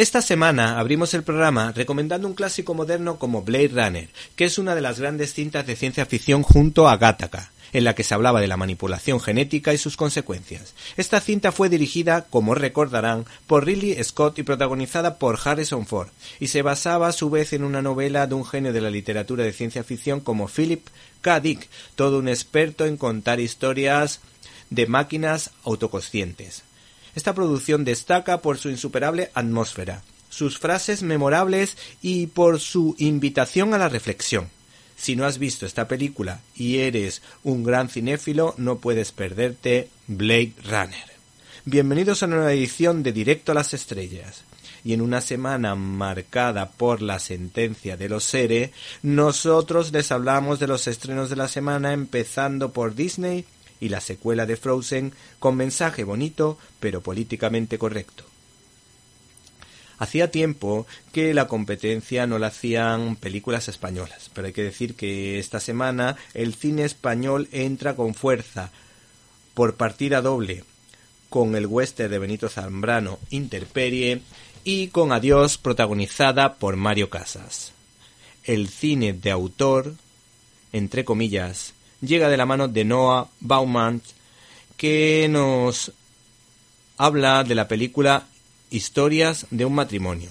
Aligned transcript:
Esta 0.00 0.22
semana 0.22 0.78
abrimos 0.78 1.12
el 1.12 1.24
programa 1.24 1.72
recomendando 1.72 2.26
un 2.26 2.32
clásico 2.32 2.72
moderno 2.72 3.18
como 3.18 3.42
Blade 3.42 3.68
Runner, 3.68 4.08
que 4.34 4.46
es 4.46 4.56
una 4.56 4.74
de 4.74 4.80
las 4.80 4.98
grandes 4.98 5.34
cintas 5.34 5.66
de 5.66 5.76
ciencia 5.76 6.06
ficción 6.06 6.42
junto 6.42 6.88
a 6.88 6.96
Gattaca, 6.96 7.52
en 7.74 7.84
la 7.84 7.94
que 7.94 8.02
se 8.02 8.14
hablaba 8.14 8.40
de 8.40 8.46
la 8.46 8.56
manipulación 8.56 9.20
genética 9.20 9.74
y 9.74 9.76
sus 9.76 9.98
consecuencias. 9.98 10.72
Esta 10.96 11.20
cinta 11.20 11.52
fue 11.52 11.68
dirigida, 11.68 12.24
como 12.30 12.54
recordarán, 12.54 13.26
por 13.46 13.66
Ridley 13.66 14.02
Scott 14.02 14.38
y 14.38 14.42
protagonizada 14.42 15.18
por 15.18 15.38
Harrison 15.44 15.86
Ford, 15.86 16.08
y 16.38 16.46
se 16.46 16.62
basaba 16.62 17.08
a 17.08 17.12
su 17.12 17.28
vez 17.28 17.52
en 17.52 17.62
una 17.62 17.82
novela 17.82 18.26
de 18.26 18.36
un 18.36 18.46
genio 18.46 18.72
de 18.72 18.80
la 18.80 18.88
literatura 18.88 19.44
de 19.44 19.52
ciencia 19.52 19.84
ficción 19.84 20.20
como 20.20 20.48
Philip 20.48 20.86
K. 21.20 21.40
Dick, 21.40 21.68
todo 21.94 22.20
un 22.20 22.28
experto 22.28 22.86
en 22.86 22.96
contar 22.96 23.38
historias 23.38 24.20
de 24.70 24.86
máquinas 24.86 25.50
autoconscientes. 25.62 26.62
Esta 27.14 27.34
producción 27.34 27.84
destaca 27.84 28.40
por 28.40 28.58
su 28.58 28.70
insuperable 28.70 29.30
atmósfera, 29.34 30.02
sus 30.28 30.58
frases 30.58 31.02
memorables 31.02 31.76
y 32.02 32.28
por 32.28 32.60
su 32.60 32.94
invitación 32.98 33.74
a 33.74 33.78
la 33.78 33.88
reflexión. 33.88 34.48
Si 34.96 35.16
no 35.16 35.24
has 35.24 35.38
visto 35.38 35.66
esta 35.66 35.88
película 35.88 36.40
y 36.54 36.78
eres 36.78 37.22
un 37.42 37.64
gran 37.64 37.88
cinéfilo, 37.88 38.54
no 38.58 38.78
puedes 38.78 39.12
perderte 39.12 39.88
Blade 40.06 40.52
Runner. 40.64 41.10
Bienvenidos 41.64 42.22
a 42.22 42.26
una 42.26 42.36
nueva 42.36 42.52
edición 42.52 43.02
de 43.02 43.12
Directo 43.12 43.52
a 43.52 43.54
las 43.54 43.74
Estrellas. 43.74 44.44
Y 44.82 44.92
en 44.94 45.02
una 45.02 45.20
semana 45.20 45.74
marcada 45.74 46.70
por 46.70 47.02
la 47.02 47.18
sentencia 47.18 47.96
de 47.96 48.08
los 48.08 48.24
SERE, 48.24 48.72
nosotros 49.02 49.92
les 49.92 50.10
hablamos 50.10 50.58
de 50.58 50.66
los 50.66 50.86
estrenos 50.86 51.28
de 51.28 51.36
la 51.36 51.48
semana, 51.48 51.92
empezando 51.92 52.72
por 52.72 52.94
Disney 52.94 53.44
y 53.80 53.88
la 53.88 54.00
secuela 54.00 54.46
de 54.46 54.56
Frozen 54.56 55.12
con 55.38 55.56
mensaje 55.56 56.04
bonito 56.04 56.58
pero 56.78 57.00
políticamente 57.00 57.78
correcto. 57.78 58.24
Hacía 59.98 60.30
tiempo 60.30 60.86
que 61.12 61.34
la 61.34 61.46
competencia 61.46 62.26
no 62.26 62.38
la 62.38 62.46
hacían 62.46 63.16
películas 63.16 63.68
españolas, 63.68 64.30
pero 64.32 64.46
hay 64.46 64.54
que 64.54 64.62
decir 64.62 64.94
que 64.94 65.38
esta 65.38 65.60
semana 65.60 66.16
el 66.32 66.54
cine 66.54 66.84
español 66.84 67.48
entra 67.52 67.94
con 67.94 68.14
fuerza 68.14 68.70
por 69.52 69.74
partida 69.74 70.22
doble 70.22 70.64
con 71.28 71.54
el 71.54 71.66
western 71.66 72.10
de 72.10 72.18
Benito 72.18 72.48
Zambrano 72.48 73.18
Interperie 73.30 74.22
y 74.64 74.88
con 74.88 75.12
Adiós 75.12 75.58
protagonizada 75.58 76.54
por 76.54 76.76
Mario 76.76 77.08
Casas. 77.08 77.72
El 78.44 78.68
cine 78.68 79.12
de 79.12 79.30
autor, 79.30 79.94
entre 80.72 81.04
comillas, 81.04 81.72
llega 82.00 82.28
de 82.28 82.36
la 82.36 82.46
mano 82.46 82.68
de 82.68 82.84
Noah 82.84 83.28
Baumann, 83.40 84.02
que 84.76 85.28
nos 85.30 85.92
habla 86.96 87.44
de 87.44 87.54
la 87.54 87.68
película 87.68 88.26
Historias 88.70 89.46
de 89.50 89.64
un 89.64 89.74
matrimonio. 89.74 90.30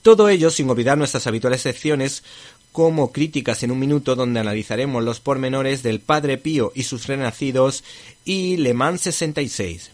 Todo 0.00 0.28
ello 0.28 0.50
sin 0.50 0.68
olvidar 0.70 0.96
nuestras 0.98 1.26
habituales 1.26 1.60
secciones 1.60 2.24
como 2.72 3.12
críticas 3.12 3.62
en 3.62 3.70
un 3.70 3.78
minuto 3.78 4.16
donde 4.16 4.40
analizaremos 4.40 5.04
los 5.04 5.20
pormenores 5.20 5.82
del 5.82 6.00
Padre 6.00 6.38
Pío 6.38 6.72
y 6.74 6.84
sus 6.84 7.06
renacidos 7.06 7.84
y 8.24 8.56
Le 8.56 8.72
Mans 8.74 9.02
66. 9.02 9.90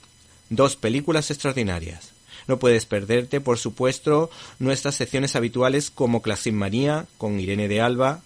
Dos 0.49 0.77
películas 0.77 1.31
extraordinarias. 1.31 2.13
No 2.47 2.59
puedes 2.59 2.87
perderte, 2.87 3.41
por 3.41 3.59
supuesto, 3.59 4.31
nuestras 4.59 4.95
secciones 4.95 5.37
habituales 5.37 5.91
como 5.91 6.23
Classic 6.23 6.55
Manía 6.55 7.07
con 7.19 7.39
Irene 7.41 7.69
de 7.69 7.81
Alba, 7.83 8.23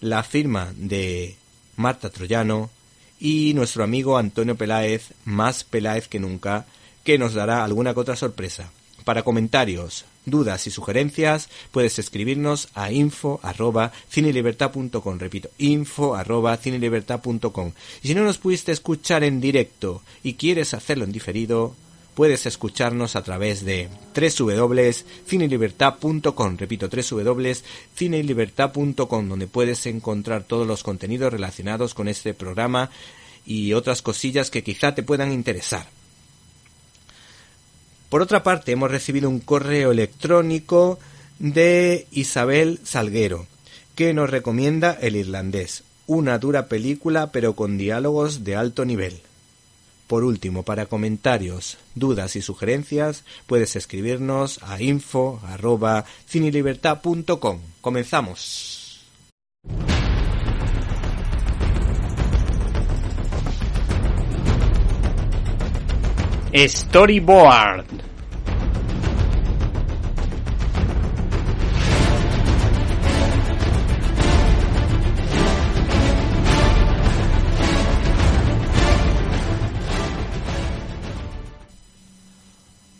la 0.00 0.22
firma 0.22 0.72
de 0.76 1.36
Marta 1.76 2.10
Troyano 2.10 2.70
y 3.18 3.54
nuestro 3.54 3.84
amigo 3.84 4.18
Antonio 4.18 4.56
Peláez, 4.56 5.12
más 5.24 5.64
Peláez 5.64 6.08
que 6.08 6.20
nunca, 6.20 6.66
que 7.04 7.18
nos 7.18 7.34
dará 7.34 7.64
alguna 7.64 7.94
que 7.94 8.00
otra 8.00 8.16
sorpresa. 8.16 8.70
Para 9.04 9.22
comentarios, 9.22 10.04
dudas 10.26 10.66
y 10.66 10.70
sugerencias 10.70 11.48
puedes 11.70 11.98
escribirnos 11.98 12.68
a 12.74 12.92
info 12.92 13.40
arroba 13.42 13.92
cinelibertad.com, 14.10 15.18
repito, 15.18 15.50
info 15.58 16.14
arroba 16.14 16.56
cinelibertad.com. 16.56 17.72
Y 18.02 18.08
si 18.08 18.14
no 18.14 18.24
nos 18.24 18.38
pudiste 18.38 18.72
escuchar 18.72 19.24
en 19.24 19.40
directo 19.40 20.02
y 20.22 20.34
quieres 20.34 20.74
hacerlo 20.74 21.04
en 21.04 21.12
diferido, 21.12 21.74
puedes 22.14 22.46
escucharnos 22.46 23.16
a 23.16 23.22
través 23.22 23.64
de 23.64 23.88
www.cinelibertad.com, 24.14 26.56
repito, 26.56 26.88
www.cinelibertad.com, 26.88 29.28
donde 29.28 29.46
puedes 29.46 29.86
encontrar 29.86 30.44
todos 30.44 30.66
los 30.66 30.82
contenidos 30.82 31.32
relacionados 31.32 31.94
con 31.94 32.08
este 32.08 32.34
programa 32.34 32.90
y 33.46 33.72
otras 33.72 34.02
cosillas 34.02 34.50
que 34.50 34.62
quizá 34.62 34.94
te 34.94 35.02
puedan 35.02 35.32
interesar. 35.32 35.88
Por 38.08 38.20
otra 38.20 38.42
parte, 38.42 38.72
hemos 38.72 38.90
recibido 38.90 39.30
un 39.30 39.40
correo 39.40 39.92
electrónico 39.92 40.98
de 41.38 42.06
Isabel 42.10 42.80
Salguero, 42.84 43.46
que 43.94 44.12
nos 44.12 44.28
recomienda 44.28 44.98
El 45.00 45.16
Irlandés, 45.16 45.84
una 46.06 46.38
dura 46.38 46.66
película 46.66 47.32
pero 47.32 47.54
con 47.54 47.78
diálogos 47.78 48.44
de 48.44 48.56
alto 48.56 48.84
nivel. 48.84 49.22
Por 50.12 50.24
último, 50.24 50.62
para 50.62 50.84
comentarios, 50.84 51.78
dudas 51.94 52.36
y 52.36 52.42
sugerencias, 52.42 53.24
puedes 53.46 53.76
escribirnos 53.76 54.60
a 54.62 54.82
info 54.82 55.40
arroba 55.42 56.04
cinelibertad.com. 56.28 57.60
Comenzamos. 57.80 59.06
Storyboard. 66.54 68.11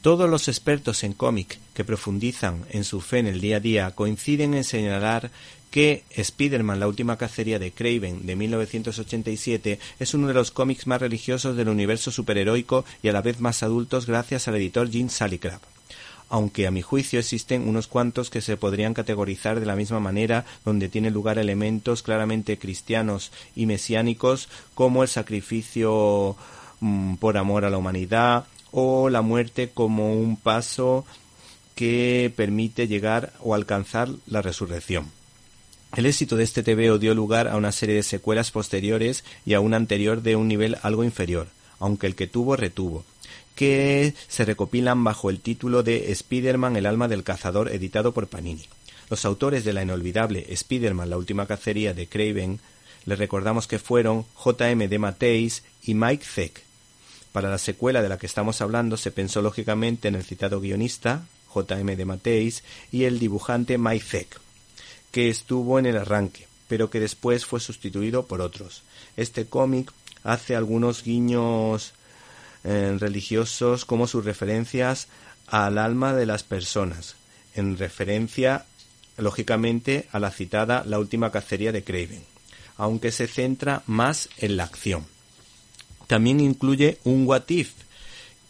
Todos 0.02 0.28
los 0.28 0.49
expertos 0.49 1.04
en 1.04 1.12
cómic 1.12 1.60
que 1.75 1.84
profundizan 1.84 2.64
en 2.70 2.82
su 2.82 3.00
fe 3.00 3.20
en 3.20 3.28
el 3.28 3.40
día 3.40 3.58
a 3.58 3.60
día 3.60 3.90
coinciden 3.93 4.52
en 4.52 4.64
señalar 4.64 5.31
que 5.70 6.02
Spider-Man, 6.10 6.81
la 6.81 6.88
última 6.88 7.16
cacería 7.16 7.60
de 7.60 7.70
Craven 7.70 8.26
de 8.26 8.34
1987, 8.34 9.78
es 10.00 10.14
uno 10.14 10.26
de 10.26 10.34
los 10.34 10.50
cómics 10.50 10.88
más 10.88 11.00
religiosos 11.00 11.56
del 11.56 11.69
universo 11.69 12.10
superheroico 12.10 12.84
y 13.00 13.08
a 13.08 13.12
la 13.12 13.22
vez 13.22 13.38
más 13.40 13.62
adultos 13.62 14.06
gracias 14.06 14.49
al 14.49 14.56
editor 14.56 14.90
Jim 14.90 15.08
Salicraft 15.08 15.64
aunque 16.28 16.66
a 16.66 16.70
mi 16.70 16.81
juicio 16.81 17.20
existen 17.20 17.69
unos 17.69 17.88
cuantos 17.88 18.31
que 18.31 18.40
se 18.40 18.56
podrían 18.56 18.94
categorizar 18.94 19.60
de 19.60 19.66
la 19.66 19.76
misma 19.76 20.00
manera, 20.00 20.46
donde 20.64 20.88
tienen 20.88 21.12
lugar 21.12 21.37
elementos 21.37 22.02
claramente 22.02 22.56
cristianos 22.56 23.32
y 23.55 23.66
mesiánicos, 23.66 24.48
como 24.75 25.02
el 25.02 25.10
sacrificio 25.10 26.34
mm, 26.81 27.16
por 27.16 27.37
amor 27.37 27.66
a 27.66 27.70
la 27.70 27.76
humanidad 27.76 28.46
o 28.72 29.08
la 29.10 29.22
muerte 29.22 29.70
como 29.72 30.14
un 30.14 30.36
paso 30.36 31.06
que 31.76 32.32
permite 32.34 32.88
llegar 32.88 33.32
o 33.40 33.54
alcanzar 33.54 34.08
la 34.26 34.42
resurrección. 34.42 35.10
El 35.96 36.06
éxito 36.06 36.36
de 36.36 36.44
este 36.44 36.62
TVO 36.62 36.98
dio 36.98 37.14
lugar 37.14 37.48
a 37.48 37.56
una 37.56 37.70
serie 37.70 37.96
de 37.96 38.02
secuelas 38.02 38.50
posteriores 38.50 39.24
y 39.44 39.54
a 39.54 39.60
una 39.60 39.76
anterior 39.76 40.22
de 40.22 40.36
un 40.36 40.48
nivel 40.48 40.78
algo 40.82 41.04
inferior, 41.04 41.48
aunque 41.78 42.06
el 42.06 42.14
que 42.14 42.26
tuvo 42.26 42.56
retuvo. 42.56 43.04
que 43.54 44.14
se 44.28 44.46
recopilan 44.46 45.04
bajo 45.04 45.28
el 45.28 45.40
título 45.40 45.82
de 45.82 46.10
Spider-Man, 46.12 46.76
el 46.76 46.86
alma 46.86 47.06
del 47.06 47.22
cazador, 47.22 47.70
editado 47.70 48.12
por 48.12 48.26
Panini. 48.26 48.64
Los 49.10 49.26
autores 49.26 49.62
de 49.62 49.74
la 49.74 49.82
inolvidable 49.82 50.46
Spider-Man, 50.48 51.10
la 51.10 51.19
última 51.19 51.46
cacería 51.46 51.92
de 51.92 52.06
Craven, 52.06 52.60
les 53.04 53.19
recordamos 53.19 53.66
que 53.66 53.78
fueron 53.78 54.24
J.M. 54.32 54.88
de 54.88 54.98
Mateis 54.98 55.64
y 55.82 55.92
Mike 55.92 56.24
Zeck. 56.24 56.62
Para 57.32 57.49
la 57.49 57.58
secuela 57.58 58.02
de 58.02 58.11
la 58.11 58.19
que 58.19 58.26
estamos 58.26 58.61
hablando 58.61 58.96
se 58.96 59.11
pensó 59.11 59.40
lógicamente 59.40 60.08
en 60.08 60.14
el 60.14 60.25
citado 60.25 60.61
guionista, 60.61 61.25
J.M. 61.49 61.96
de 61.96 62.05
Mateis, 62.05 62.62
y 62.90 63.05
el 63.05 63.19
dibujante 63.19 63.79
Mike 63.79 64.05
Zeck, 64.05 64.40
que 65.11 65.31
estuvo 65.31 65.79
en 65.79 65.87
el 65.87 65.96
arranque, 65.96 66.46
pero 66.69 66.90
que 66.90 67.00
después 67.00 67.46
fue 67.46 67.61
sustituido 67.61 68.26
por 68.26 68.43
otros. 68.43 68.82
Este 69.17 69.46
cómic 69.46 69.93
hace 70.25 70.55
algunos 70.55 71.02
guiños 71.02 71.94
eh, 72.64 72.96
religiosos 73.00 73.84
como 73.87 74.06
sus 74.06 74.25
referencias 74.25 75.08
al 75.46 75.79
alma 75.79 76.14
de 76.14 76.26
las 76.26 76.43
personas, 76.43 77.17
en 77.55 77.79
referencia 77.79 78.67
lógicamente 79.17 80.08
a 80.12 80.19
la 80.19 80.31
citada 80.31 80.84
La 80.87 80.99
última 80.99 81.32
cacería 81.32 81.73
de 81.73 81.82
Craven, 81.82 82.25
aunque 82.76 83.11
se 83.11 83.26
centra 83.26 83.82
más 83.87 84.29
en 84.38 84.56
la 84.56 84.64
acción. 84.64 85.06
También 86.12 86.40
incluye 86.40 86.98
un 87.04 87.26
what 87.26 87.48
if, 87.48 87.72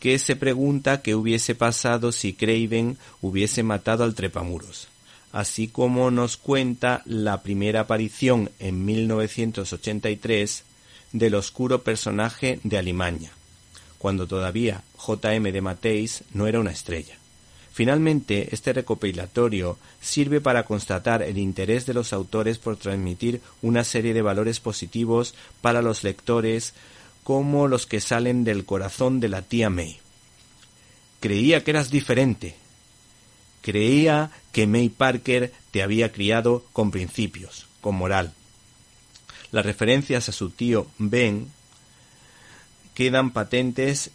que 0.00 0.18
se 0.18 0.34
pregunta 0.34 1.00
qué 1.00 1.14
hubiese 1.14 1.54
pasado 1.54 2.10
si 2.10 2.32
Craven 2.32 2.98
hubiese 3.20 3.62
matado 3.62 4.02
al 4.02 4.16
trepamuros, 4.16 4.88
así 5.30 5.68
como 5.68 6.10
nos 6.10 6.36
cuenta 6.36 7.02
la 7.06 7.44
primera 7.44 7.82
aparición 7.82 8.50
en 8.58 8.84
1983 8.84 10.64
del 11.12 11.36
oscuro 11.36 11.84
personaje 11.84 12.58
de 12.64 12.78
Alimaña, 12.78 13.30
cuando 13.96 14.26
todavía 14.26 14.82
J.M. 14.96 15.52
de 15.52 15.60
Mateis 15.60 16.24
no 16.34 16.48
era 16.48 16.58
una 16.58 16.72
estrella. 16.72 17.16
Finalmente, 17.72 18.48
este 18.50 18.72
recopilatorio 18.72 19.78
sirve 20.00 20.40
para 20.40 20.64
constatar 20.64 21.22
el 21.22 21.38
interés 21.38 21.86
de 21.86 21.94
los 21.94 22.12
autores 22.12 22.58
por 22.58 22.76
transmitir 22.76 23.40
una 23.62 23.84
serie 23.84 24.14
de 24.14 24.22
valores 24.22 24.58
positivos 24.58 25.36
para 25.60 25.80
los 25.80 26.02
lectores 26.02 26.74
como 27.24 27.68
los 27.68 27.86
que 27.86 28.00
salen 28.00 28.44
del 28.44 28.64
corazón 28.64 29.20
de 29.20 29.28
la 29.28 29.42
tía 29.42 29.70
May. 29.70 29.98
Creía 31.20 31.62
que 31.62 31.70
eras 31.70 31.90
diferente. 31.90 32.56
Creía 33.60 34.30
que 34.50 34.66
May 34.66 34.88
Parker 34.88 35.52
te 35.70 35.82
había 35.82 36.10
criado 36.10 36.64
con 36.72 36.90
principios, 36.90 37.66
con 37.80 37.94
moral. 37.94 38.32
Las 39.52 39.64
referencias 39.64 40.28
a 40.28 40.32
su 40.32 40.50
tío 40.50 40.86
Ben 40.98 41.48
quedan 42.94 43.30
patentes 43.32 44.10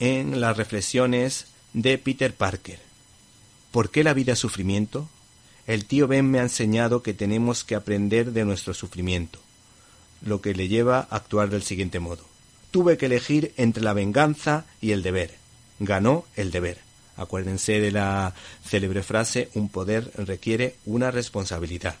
en 0.00 0.40
las 0.40 0.56
reflexiones 0.56 1.46
de 1.72 1.98
Peter 1.98 2.34
Parker. 2.34 2.80
¿Por 3.70 3.90
qué 3.90 4.02
la 4.02 4.14
vida 4.14 4.32
es 4.32 4.38
sufrimiento? 4.38 5.08
El 5.66 5.84
tío 5.84 6.08
Ben 6.08 6.28
me 6.28 6.40
ha 6.40 6.42
enseñado 6.42 7.02
que 7.02 7.14
tenemos 7.14 7.62
que 7.62 7.76
aprender 7.76 8.32
de 8.32 8.44
nuestro 8.44 8.74
sufrimiento, 8.74 9.38
lo 10.22 10.40
que 10.40 10.54
le 10.54 10.66
lleva 10.66 11.06
a 11.10 11.16
actuar 11.16 11.50
del 11.50 11.62
siguiente 11.62 12.00
modo. 12.00 12.29
Tuve 12.70 12.96
que 12.96 13.06
elegir 13.06 13.52
entre 13.56 13.82
la 13.82 13.92
venganza 13.92 14.64
y 14.80 14.92
el 14.92 15.02
deber. 15.02 15.34
Ganó 15.78 16.24
el 16.36 16.50
deber. 16.50 16.78
Acuérdense 17.16 17.80
de 17.80 17.90
la 17.90 18.34
célebre 18.64 19.02
frase 19.02 19.50
un 19.54 19.68
poder 19.68 20.10
requiere 20.16 20.76
una 20.86 21.10
responsabilidad. 21.10 21.96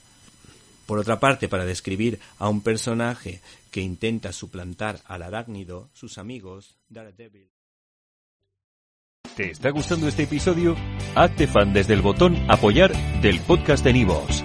Por 0.86 0.98
otra 0.98 1.20
parte, 1.20 1.48
para 1.48 1.64
describir 1.64 2.18
a 2.38 2.48
un 2.48 2.62
personaje 2.62 3.40
que 3.70 3.80
intenta 3.80 4.32
suplantar 4.32 5.00
al 5.04 5.22
arácnido, 5.22 5.88
sus 5.92 6.18
amigos. 6.18 6.74
¿Te 9.36 9.50
está 9.50 9.70
gustando 9.70 10.08
este 10.08 10.24
episodio? 10.24 10.76
Hazte 11.14 11.46
fan 11.46 11.72
desde 11.72 11.94
el 11.94 12.02
botón 12.02 12.36
Apoyar 12.50 12.92
del 13.20 13.40
podcast 13.40 13.84
de 13.84 13.92
Nivos. 13.92 14.44